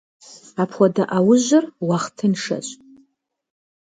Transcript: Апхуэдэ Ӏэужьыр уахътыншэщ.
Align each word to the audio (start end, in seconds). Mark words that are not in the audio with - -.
Апхуэдэ 0.61 1.03
Ӏэужьыр 1.09 1.63
уахътыншэщ. 1.87 2.67